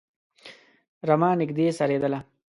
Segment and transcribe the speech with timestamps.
[1.07, 2.19] رمه نږدې څرېدله.